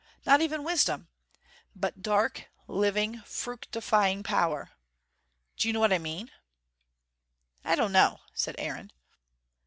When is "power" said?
4.23-4.71